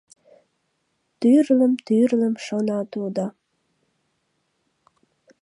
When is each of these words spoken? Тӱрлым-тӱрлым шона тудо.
Тӱрлым-тӱрлым 1.19 2.33
шона 2.45 2.79
тудо. 2.93 3.25